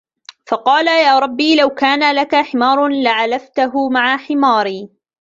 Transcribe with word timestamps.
فَقَالَ 0.47 0.87
يَا 0.87 1.19
رَبِّ 1.19 1.41
لَوْ 1.59 1.69
كَانَ 1.69 2.15
لَك 2.15 2.35
حِمَارٌ 2.35 2.87
لَعَلَفْته 2.87 3.89
مَعَ 3.89 4.17
حِمَارِي 4.17 4.89